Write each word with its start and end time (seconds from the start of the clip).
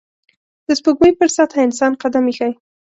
د 0.67 0.69
سپوږمۍ 0.79 1.11
پر 1.19 1.27
سطحه 1.37 1.61
انسان 1.67 1.91
قدم 2.01 2.25
ایښی 2.29 2.51